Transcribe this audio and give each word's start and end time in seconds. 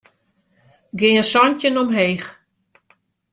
Gean 0.99 1.21
santjin 1.31 1.79
omheech. 1.81 2.27